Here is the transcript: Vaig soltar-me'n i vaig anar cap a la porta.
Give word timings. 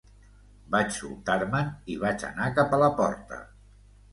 Vaig 0.75 0.87
soltar-me'n 0.95 1.69
i 1.97 1.99
vaig 2.05 2.25
anar 2.31 2.51
cap 2.59 2.77
a 2.79 2.83
la 2.85 2.91
porta. 3.03 3.43